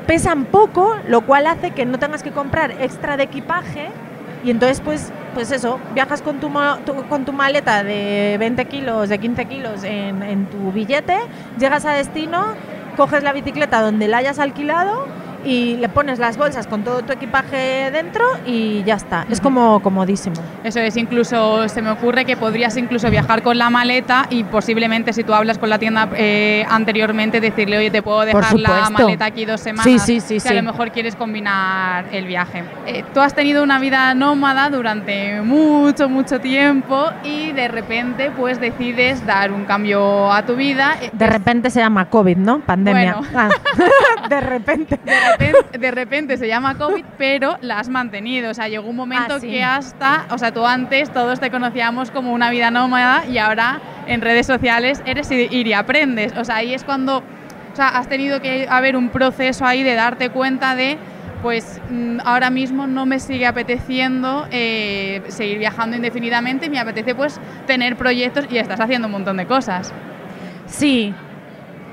[0.08, 3.89] Pesan poco, lo cual hace que no tengas que comprar extra de equipaje
[4.43, 6.50] y entonces pues, pues eso, viajas con tu,
[6.86, 11.17] tu- con tu maleta de 20 kilos, de 15 kilos en, en tu billete,
[11.60, 12.46] llegas a destino,
[12.96, 15.06] coges la bicicleta donde la hayas alquilado
[15.43, 19.26] y le pones las bolsas con todo tu equipaje dentro y ya está.
[19.30, 20.36] Es como comodísimo.
[20.63, 25.13] Eso es, incluso se me ocurre que podrías incluso viajar con la maleta y posiblemente
[25.13, 29.26] si tú hablas con la tienda eh, anteriormente decirle, oye, te puedo dejar la maleta
[29.26, 29.86] aquí dos semanas.
[29.86, 32.63] Sí, sí, sí, que a lo mejor quieres combinar el viaje.
[32.86, 38.60] Eh, tú has tenido una vida nómada durante mucho, mucho tiempo y de repente pues
[38.60, 40.95] decides dar un cambio a tu vida.
[41.12, 42.60] De repente se llama COVID, ¿no?
[42.60, 43.15] Pandemia.
[43.15, 43.28] Bueno.
[43.36, 43.50] Ah,
[44.30, 45.00] de repente.
[45.38, 48.52] de repente, de repente se llama COVID, pero la has mantenido.
[48.52, 49.50] O sea, llegó un momento Ah, sí.
[49.50, 53.80] que hasta, o sea, tú antes todos te conocíamos como una vida nómada y ahora
[54.08, 56.36] en redes sociales eres ir y aprendes.
[56.38, 57.24] O sea, ahí es cuando
[57.74, 60.98] sea, has tenido que haber un proceso ahí de darte cuenta de,
[61.44, 67.40] pues mm, ahora mismo no me sigue apeteciendo eh, seguir viajando indefinidamente, me apetece pues
[67.68, 69.94] tener proyectos y estás haciendo un montón de cosas.
[70.66, 71.13] Sí,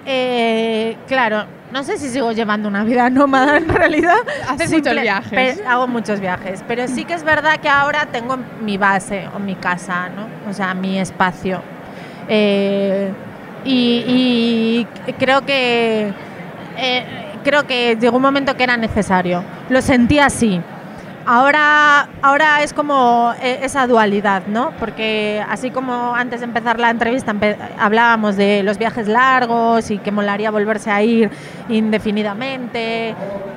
[0.07, 4.16] eh, claro, no sé si sigo llevando una vida nómada en realidad.
[4.48, 5.61] Haces muchos viajes.
[5.66, 9.55] Hago muchos viajes, pero sí que es verdad que ahora tengo mi base o mi
[9.57, 10.29] casa, ¿no?
[10.50, 11.62] O sea, mi espacio.
[12.29, 13.12] Eh,
[13.64, 14.87] y,
[15.18, 16.12] creo que
[16.77, 17.05] eh,
[17.42, 19.42] creo que llegó un momento que era necesario.
[19.68, 20.61] Lo sentí así.
[21.27, 24.73] Ahora, ahora es como eh, esa dualidad, ¿no?
[24.79, 27.35] Porque así como antes de empezar la entrevista
[27.79, 31.31] hablábamos de los viajes largos y que molaría volverse a ir
[31.71, 33.15] indefinidamente,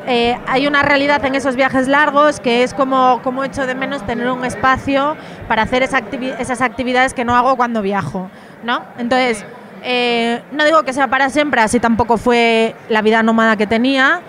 [0.08, 4.06] eh, hay una realidad en esos viajes largos que es como, como echo de menos
[4.06, 5.18] tener un espacio
[5.50, 8.30] para hacer esas actividades que no hago cuando viajo,
[8.64, 8.84] ¿no?
[8.98, 9.46] Entonces,
[9.84, 14.22] eh, no digo que sea para siempre, así tampoco fue la vida nómada que tenía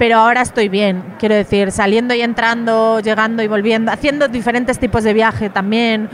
[0.00, 5.04] pero ahora estoy bien, quiero decir, saliendo y entrando, llegando y volviendo, haciendo diferentes tipos
[5.04, 6.08] de viaje también,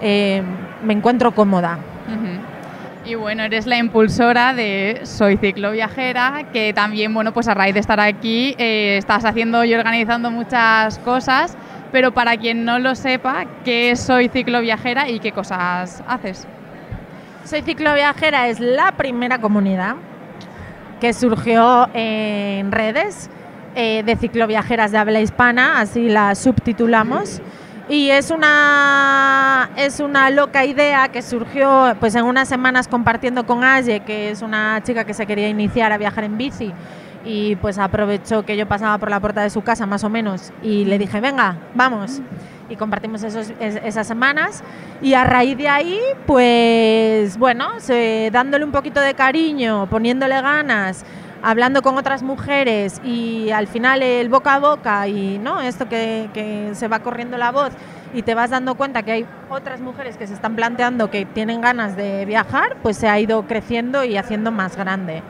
[0.00, 0.44] eh,
[0.84, 1.76] me encuentro cómoda.
[3.04, 7.80] Y bueno, eres la impulsora de Soy Cicloviajera, que también, bueno, pues a raíz de
[7.80, 11.56] estar aquí, eh, estás haciendo y organizando muchas cosas,
[11.90, 16.46] pero para quien no lo sepa, ¿qué es Soy Cicloviajera y qué cosas haces?
[17.44, 19.96] Soy Cicloviajera es la primera comunidad
[21.02, 23.28] que surgió en redes
[23.74, 27.42] eh, de cicloviajeras de habla hispana, así la subtitulamos.
[27.88, 33.64] Y es una, es una loca idea que surgió pues, en unas semanas compartiendo con
[33.64, 36.72] Aye, que es una chica que se quería iniciar a viajar en bici.
[37.24, 40.52] Y pues aprovechó que yo pasaba por la puerta de su casa más o menos
[40.62, 42.22] y le dije, venga, vamos
[42.72, 44.64] y compartimos esas semanas.
[45.00, 47.72] Y a raíz de ahí, pues bueno,
[48.32, 51.04] dándole un poquito de cariño, poniéndole ganas,
[51.42, 56.70] hablando con otras mujeres y al final el boca a boca y no esto que
[56.72, 57.72] se va corriendo la voz
[58.14, 61.60] y te vas dando cuenta que hay otras mujeres que se están planteando que tienen
[61.60, 65.22] ganas de viajar, pues se ha ido creciendo y haciendo más grande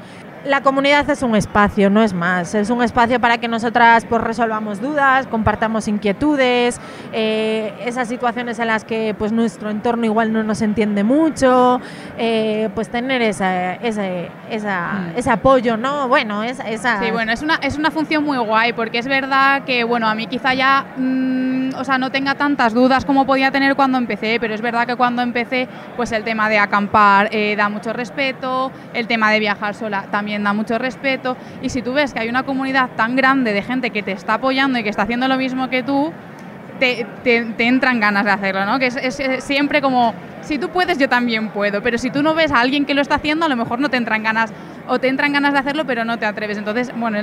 [0.45, 2.55] la comunidad es un espacio, no es más.
[2.55, 6.81] Es un espacio para que nosotras pues, resolvamos dudas, compartamos inquietudes,
[7.13, 11.81] eh, esas situaciones en las que pues, nuestro entorno igual no nos entiende mucho,
[12.19, 15.17] eh, pues tener esa, ese, mm.
[15.19, 16.09] ese apoyo, ¿no?
[16.09, 17.01] Bueno, esa, esa...
[17.01, 20.15] Sí, bueno, es una, es una función muy guay porque es verdad que, bueno, a
[20.15, 24.39] mí quizá ya, mm, o sea, no tenga tantas dudas como podía tener cuando empecé,
[24.41, 28.73] pero es verdad que cuando empecé, pues el tema de acampar eh, da mucho respeto,
[28.95, 32.29] el tema de viajar sola también da mucho respeto y si tú ves que hay
[32.29, 35.37] una comunidad tan grande de gente que te está apoyando y que está haciendo lo
[35.37, 36.13] mismo que tú,
[37.25, 38.79] te, entran ganas de hacerlo, ¿no?
[38.79, 42.51] Que es, siempre como, si tú puedes, yo también puedo, pero si tú no ves
[42.51, 44.53] a alguien que lo está haciendo, a lo mejor no te entran ganas,
[44.93, 46.59] o te entran ganas de hacerlo, pero no te atreves.
[46.59, 47.19] Entonces, bueno,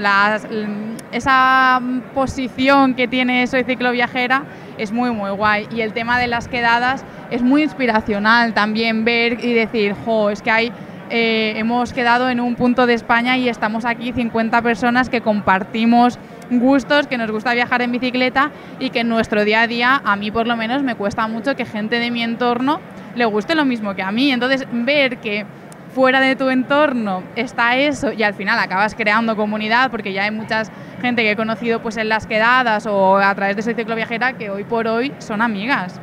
[1.11, 1.79] esa
[2.15, 4.41] posición que tiene Soy Cicloviajera
[4.79, 5.67] es muy, muy guay.
[5.71, 10.41] Y el tema de las quedadas es muy inspiracional también ver y decir, jo, es
[10.41, 10.71] que hay
[11.11, 16.17] eh, hemos quedado en un punto de España y estamos aquí 50 personas que compartimos
[16.49, 20.15] gustos, que nos gusta viajar en bicicleta y que en nuestro día a día, a
[20.15, 22.79] mí por lo menos, me cuesta mucho que gente de mi entorno
[23.15, 24.31] le guste lo mismo que a mí.
[24.31, 25.45] Entonces, ver que
[25.93, 30.31] fuera de tu entorno está eso y al final acabas creando comunidad porque ya hay
[30.31, 30.63] mucha
[31.01, 34.49] gente que he conocido pues en las quedadas o a través de ciclo viajera que
[34.49, 35.99] hoy por hoy son amigas.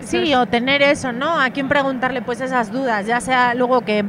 [0.00, 1.40] Sí, o tener eso, ¿no?
[1.40, 4.04] A quién preguntarle pues esas dudas, ya sea luego que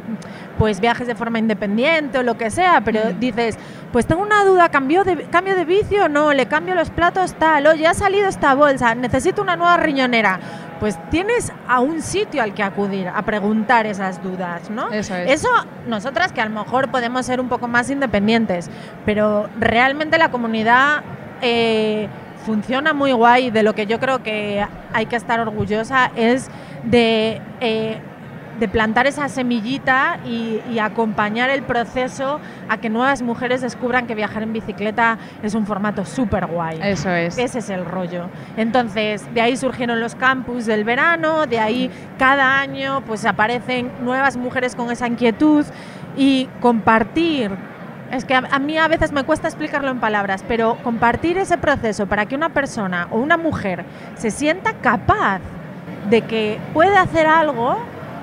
[0.58, 3.58] pues viajes de forma independiente o lo que sea, pero dices,
[3.92, 6.34] pues tengo una duda, ¿cambio de, cambio de vicio o no?
[6.34, 7.68] ¿Le cambio los platos tal?
[7.68, 10.40] Oye, ha salido esta bolsa, necesito una nueva riñonera.
[10.80, 14.90] Pues tienes a un sitio al que acudir a preguntar esas dudas, ¿no?
[14.90, 15.32] Eso es.
[15.32, 15.50] Eso,
[15.88, 18.70] nosotras que a lo mejor podemos ser un poco más independientes,
[19.06, 21.04] pero realmente la comunidad...
[21.42, 22.08] Eh,
[22.48, 26.50] funciona muy guay, de lo que yo creo que hay que estar orgullosa es
[26.86, 28.00] de, eh,
[28.60, 32.40] de plantar esa semillita y, acompañar el proceso
[32.70, 36.80] a que nuevas mujeres descubran que viajar en bicicleta es un formato súper guay.
[36.84, 37.38] Eso es.
[37.38, 38.30] Ese es el rollo.
[38.58, 44.38] Entonces, de ahí surgieron los campus del verano, de ahí cada año pues aparecen nuevas
[44.38, 45.66] mujeres con esa inquietud
[46.16, 47.52] y compartir
[48.12, 52.08] es que a, mí a veces me cuesta explicarlo en palabras, pero compartir ese proceso
[52.08, 53.84] para que una persona o una mujer
[54.16, 55.42] se sienta capaz
[56.10, 57.78] de que puede hacer algo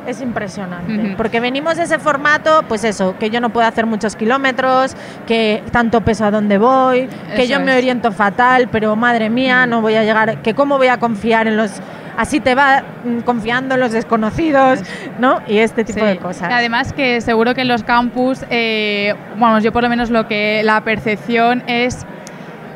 [0.06, 1.14] es impresionante.
[1.16, 5.62] Porque venimos de ese formato, pues eso, que yo no puedo hacer muchos kilómetros, que
[5.70, 9.94] tanto peso a donde voy, que yo me oriento fatal, pero madre mía, no voy
[9.96, 11.72] a llegar, que cómo voy a confiar en los
[12.16, 14.78] así te va mm, confiando en los desconocidos,
[15.18, 15.40] ¿no?
[15.48, 16.06] Y este tipo Sí.
[16.06, 16.48] de cosas.
[16.52, 20.62] Además que seguro que en los campus, eh, vamos, yo por lo menos lo que
[20.64, 22.06] la percepción es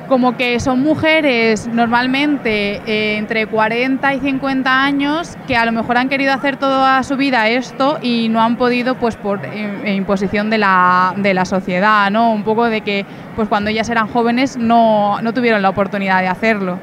[0.09, 5.99] como que son mujeres normalmente eh, entre 40 y 50 años que a lo mejor
[5.99, 10.51] han querido hacer toda su vida esto y no han podido pues por eh, imposición
[10.51, 12.33] de la, de la sociedad, ¿no?
[12.33, 13.05] Un poco de que
[13.37, 16.79] pues cuando ellas eran jóvenes no, no tuvieron la oportunidad de hacerlo.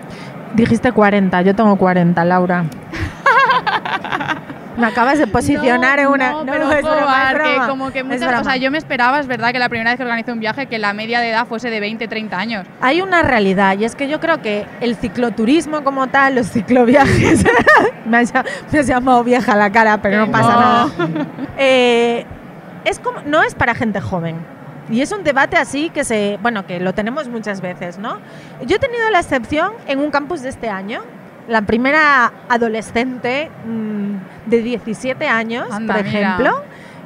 [0.53, 2.65] Dijiste 40, yo tengo 40, Laura.
[4.77, 6.31] Me acabas de posicionar en una...
[6.31, 7.67] No, pero es broma, es dar que broma.
[7.67, 8.43] como que muchas, o broma.
[8.43, 10.79] sea, yo me esperaba, es verdad, que la primera vez que organicé un viaje que
[10.79, 12.67] la media de edad fuese de 20, 30 años.
[12.81, 17.45] Hay una realidad y es que yo creo que el cicloturismo como tal, los cicloviajes,
[18.05, 18.33] me, has,
[18.71, 20.59] me has llamado vieja a la cara, pero no pasa no.
[20.59, 21.27] nada.
[21.57, 22.25] Eh,
[22.83, 24.35] es como, no es para gente joven.
[24.89, 28.19] Y es un debate así que se, bueno, que lo tenemos muchas veces, ¿no?
[28.65, 31.01] Yo he tenido la excepción en un campus de este año.
[31.47, 36.19] La primera adolescente mm, de 17 años, Anda, por mira.
[36.19, 36.63] ejemplo,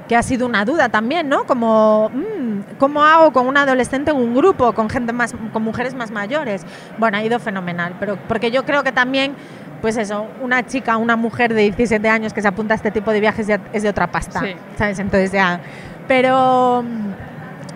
[0.08, 1.44] que ha sido una duda también, ¿no?
[1.46, 5.94] Como, mm, ¿cómo hago con una adolescente en un grupo, con gente más, con mujeres
[5.94, 6.66] más mayores?
[6.98, 9.34] Bueno, ha ido fenomenal, pero porque yo creo que también,
[9.82, 13.12] pues eso, una chica, una mujer de 17 años que se apunta a este tipo
[13.12, 14.56] de viajes es de otra pasta, Sí.
[14.78, 15.00] ¿sabes?
[15.00, 15.60] Entonces ya,
[16.08, 16.84] pero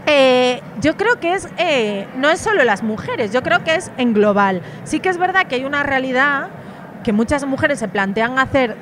[0.06, 3.92] eh, yo creo que es, eh, no es solo las mujeres, yo creo que es
[3.98, 4.62] en global.
[4.84, 6.48] Sí que es verdad que hay una realidad
[7.04, 8.76] que muchas mujeres se plantean hacer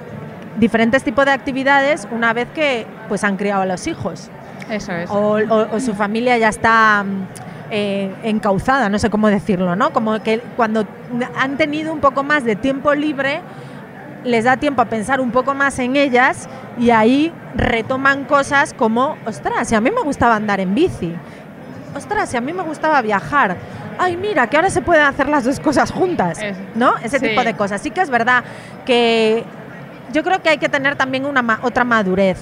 [0.58, 4.30] diferentes tipos de actividades una vez que pues han criado a los hijos
[4.70, 5.10] Eso es.
[5.10, 7.24] o, o- o su familia ya está mm,
[7.72, 9.92] eh, encauzada, no sé cómo decirlo, ¿no?
[9.94, 10.86] Como que cuando
[11.40, 13.40] han tenido un poco más de tiempo libre,
[14.24, 19.18] les da tiempo a pensar un poco más en ellas y ahí retoman cosas como,
[19.26, 21.14] ostras, si a mí me gustaba andar en bici,
[21.96, 23.58] ostras, si a mí me gustaba viajar,
[24.00, 26.40] ay, mira, que ahora se pueden hacer las dos cosas juntas,
[26.76, 26.96] ¿no?
[27.04, 27.28] Ese sí.
[27.30, 27.82] tipo de cosas.
[27.82, 28.44] Sí que es verdad
[28.86, 29.44] que
[30.14, 32.38] yo creo que hay que tener también una ma- otra madurez,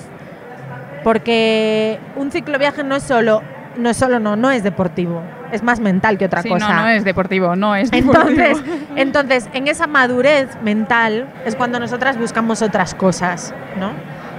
[1.04, 3.42] porque un cicloviaje no es solo,
[3.78, 6.68] no es solo, no, no es deportivo, es más mental que otra Sí, cosa.
[6.74, 8.76] no, no es deportivo, no es Entonces, deportivo.
[8.96, 13.92] entonces, en esa madurez mental es cuando nosotras buscamos otras cosas, ¿no?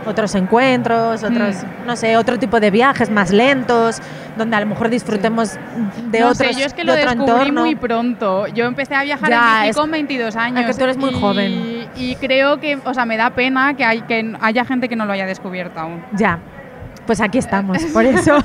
[0.06, 1.86] Otros encuentros, otros, Mm.
[1.86, 4.00] no sé, otro tipo de viajes más lentos,
[4.36, 5.58] donde a lo mejor disfrutemos
[6.10, 7.60] de no otros sé, yo es que de lo descubrí entorno.
[7.60, 8.46] muy pronto.
[8.46, 10.64] Yo empecé a viajar Ya, con 22 años.
[10.64, 11.88] que tú eres muy y- joven.
[11.96, 15.04] Y creo que, o sea, me da pena que, hay, que haya gente que no
[15.04, 16.02] lo haya descubierto aún.
[16.12, 16.38] Ya,
[17.06, 18.38] pues aquí estamos, por eso.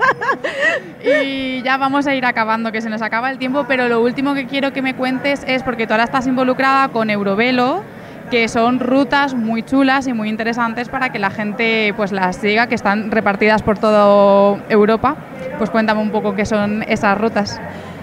[1.02, 4.34] Y ya vamos a ir acabando, que se nos acaba el tiempo, pero lo último
[4.34, 7.82] que quiero que me cuentes es porque tú ahora estás involucrada con Eurovelo,
[8.30, 12.66] que son rutas muy chulas y muy interesantes para que la gente pues las siga,
[12.68, 15.16] que están repartidas por toda Europa.
[15.58, 17.60] Pues cuéntame un poco qué son esas rutas.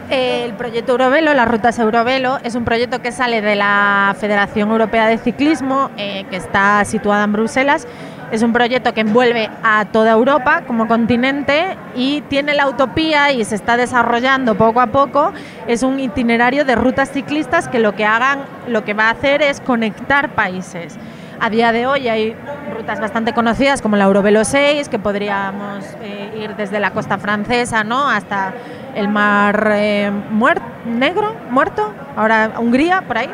[0.10, 5.06] El proyecto Eurovelo, las rutas Eurovelo, es un proyecto que sale de la Federación Europea
[5.08, 7.86] de Ciclismo, eh, que está situada en Bruselas.
[8.30, 13.46] Es un proyecto que envuelve a toda Europa como continente y tiene la utopía y
[13.46, 15.32] se está desarrollando poco a poco.
[15.66, 19.42] Es un itinerario de rutas ciclistas que lo que hagan, lo que va a hacer
[19.42, 20.98] es conectar países.
[21.40, 22.36] A día de hoy hay
[22.76, 27.86] rutas bastante conocidas como la Eurovelo 6, que podríamos eh, ir desde la costa francesa
[27.86, 28.10] ¿no?
[28.10, 28.54] hasta
[28.96, 30.12] el mar eh,
[30.86, 33.30] negro, muerto, ahora Hungría, por ahí.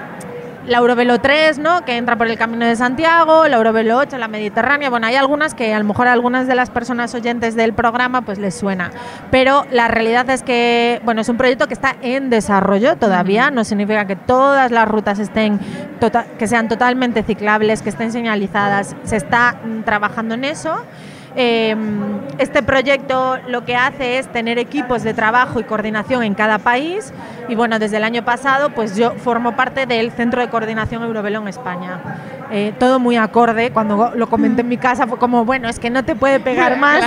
[0.66, 1.84] La Eurovelo 3, ¿no?
[1.84, 4.90] que entra por el Camino de Santiago, la Eurovelo 8, la Mediterránea.
[4.90, 8.22] Bueno, hay algunas que a lo mejor a algunas de las personas oyentes del programa
[8.22, 8.90] pues les suena.
[9.30, 13.52] Pero la realidad es que, bueno, es un proyecto que está en desarrollo todavía.
[13.52, 15.60] No significa que todas las rutas estén,
[16.00, 18.96] tota- que sean totalmente ciclables, que estén señalizadas.
[19.04, 20.82] Se está mm, trabajando en eso.
[21.36, 21.76] Eh,
[22.38, 27.14] este proyecto lo que hace es tener equipos de trabajo y coordinación en cada país
[27.48, 31.42] y bueno, desde el año pasado pues yo formo parte del Centro de Coordinación Eurovelo
[31.42, 32.00] en España.
[32.52, 35.90] Eh, todo muy acorde, cuando lo comenté en mi casa fue como, bueno, es que
[35.90, 37.04] no te puede pegar más.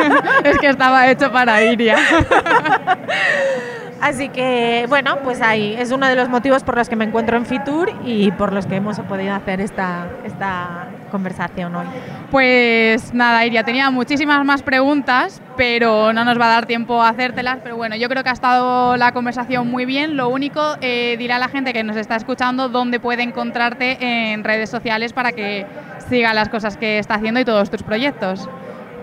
[0.44, 1.96] es que estaba hecho para Iria.
[4.00, 7.36] Así que bueno, pues ahí es uno de los motivos por los que me encuentro
[7.36, 11.86] en Fitur y por los que hemos podido hacer esta, esta conversación hoy.
[12.30, 17.08] Pues nada, Iria, tenía muchísimas más preguntas, pero no nos va a dar tiempo a
[17.08, 17.58] hacértelas.
[17.62, 20.16] Pero bueno, yo creo que ha estado la conversación muy bien.
[20.16, 23.98] Lo único, eh, diré a la gente que nos está escuchando dónde puede encontrarte
[24.32, 25.66] en redes sociales para que
[26.08, 28.48] siga las cosas que está haciendo y todos tus proyectos.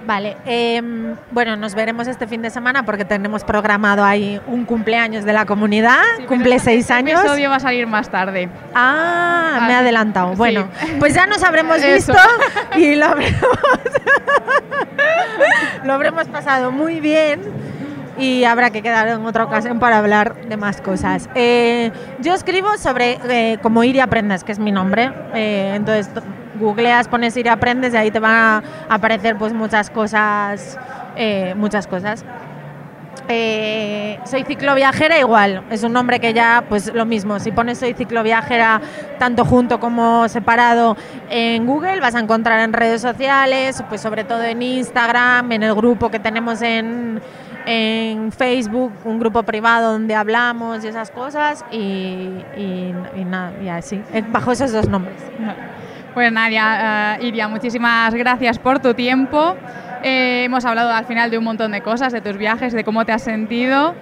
[0.07, 5.25] Vale, em, bueno, nos veremos este fin de semana porque tenemos programado ahí un cumpleaños
[5.25, 7.19] de la comunidad, Sí, cumple seis este años.
[7.19, 8.47] episodio va a salir más tarde.
[8.73, 10.31] Ah, me he adelantado.
[10.31, 10.37] sí.
[10.37, 12.13] Bueno, pues ya nos habremos Eso.
[12.13, 12.27] visto
[12.77, 13.41] y lo habremos,
[15.83, 17.41] lo habremos pasado muy bien.
[18.19, 21.29] y habrá que quedar en otra ocasión para hablar de más cosas.
[21.35, 25.11] Eh, yo escribo sobre eh, como ir y aprendes, que es mi nombre.
[25.35, 26.09] Eh, entonces
[26.57, 30.77] googleas, pones ir aprendes y ahí te van a aparecer pues muchas cosas,
[31.15, 32.25] eh, muchas cosas.
[33.29, 37.93] Eh, soy cicloviajera igual, es un nombre que ya, pues lo mismo, si pones soy
[37.93, 38.79] cicloviajera
[39.19, 40.95] tanto junto como separado
[41.29, 45.75] en Google, vas a encontrar en redes sociales, pues sobre todo en Instagram, en el
[45.75, 47.21] grupo que tenemos en,
[47.65, 53.67] en Facebook, un grupo privado donde hablamos y esas cosas, y, y, y nada, y
[53.67, 55.17] así, eh, bajo esos dos nombres.
[56.17, 59.55] Pues Nadia, uh, Iria, muchísimas gracias por tu tiempo.
[60.01, 63.05] Eh, hemos hablado al final de un montón de cosas, de tus viajes, de cómo
[63.05, 63.93] te has sentido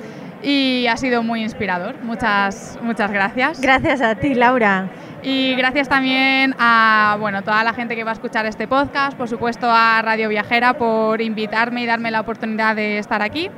[0.42, 2.02] y ha sido muy inspirador.
[2.04, 3.60] Muchas, muchas gracias.
[3.60, 4.88] Gracias a ti, Laura.
[5.24, 9.28] Y gracias también a bueno, toda la gente que va a escuchar este podcast, por
[9.28, 13.50] supuesto a Radio Viajera por invitarme y darme la oportunidad de estar aquí.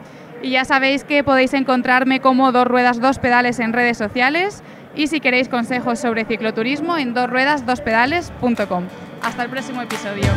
[0.41, 4.63] Y ya sabéis que podéis encontrarme como Dos Ruedas, Dos Pedales en redes sociales
[4.97, 8.83] y si queréis consejos sobre cicloturismo en dosruedasdospedales.com.
[9.21, 10.27] Hasta el próximo episodio.